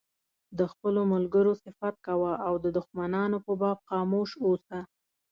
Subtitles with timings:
[0.57, 4.79] د خپلو ملګرو صفت کوه او د دښمنانو په باب خاموش اوسه.